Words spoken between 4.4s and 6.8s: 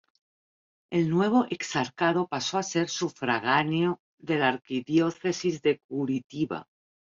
arquidiócesis de Curitiba.